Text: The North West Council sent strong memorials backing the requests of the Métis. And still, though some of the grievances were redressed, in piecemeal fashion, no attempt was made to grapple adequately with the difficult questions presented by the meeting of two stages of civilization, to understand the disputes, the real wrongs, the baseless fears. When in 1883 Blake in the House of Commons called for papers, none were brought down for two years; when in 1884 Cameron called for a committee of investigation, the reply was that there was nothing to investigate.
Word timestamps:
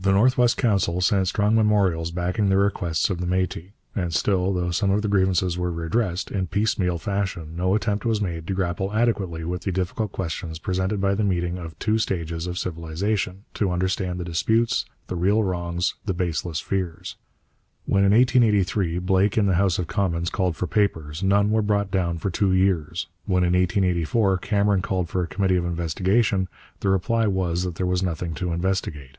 The 0.00 0.14
North 0.14 0.38
West 0.38 0.56
Council 0.56 1.02
sent 1.02 1.28
strong 1.28 1.54
memorials 1.54 2.12
backing 2.12 2.48
the 2.48 2.56
requests 2.56 3.10
of 3.10 3.18
the 3.18 3.26
Métis. 3.26 3.72
And 3.94 4.14
still, 4.14 4.54
though 4.54 4.70
some 4.70 4.90
of 4.90 5.02
the 5.02 5.08
grievances 5.08 5.58
were 5.58 5.70
redressed, 5.70 6.30
in 6.30 6.46
piecemeal 6.46 6.96
fashion, 6.96 7.54
no 7.56 7.74
attempt 7.74 8.06
was 8.06 8.22
made 8.22 8.46
to 8.46 8.54
grapple 8.54 8.94
adequately 8.94 9.44
with 9.44 9.62
the 9.62 9.72
difficult 9.72 10.10
questions 10.12 10.58
presented 10.58 10.98
by 10.98 11.14
the 11.14 11.24
meeting 11.24 11.58
of 11.58 11.78
two 11.78 11.98
stages 11.98 12.46
of 12.46 12.58
civilization, 12.58 13.44
to 13.52 13.70
understand 13.70 14.18
the 14.18 14.24
disputes, 14.24 14.86
the 15.08 15.14
real 15.16 15.42
wrongs, 15.44 15.94
the 16.06 16.14
baseless 16.14 16.58
fears. 16.60 17.16
When 17.84 18.02
in 18.02 18.12
1883 18.12 19.00
Blake 19.00 19.36
in 19.36 19.44
the 19.44 19.56
House 19.56 19.78
of 19.78 19.88
Commons 19.88 20.30
called 20.30 20.56
for 20.56 20.66
papers, 20.68 21.22
none 21.22 21.50
were 21.50 21.60
brought 21.60 21.90
down 21.90 22.16
for 22.16 22.30
two 22.30 22.54
years; 22.54 23.08
when 23.26 23.44
in 23.44 23.52
1884 23.52 24.38
Cameron 24.38 24.80
called 24.80 25.10
for 25.10 25.22
a 25.22 25.26
committee 25.26 25.56
of 25.56 25.66
investigation, 25.66 26.48
the 26.80 26.88
reply 26.88 27.26
was 27.26 27.64
that 27.64 27.74
there 27.74 27.84
was 27.86 28.02
nothing 28.02 28.32
to 28.36 28.52
investigate. 28.52 29.18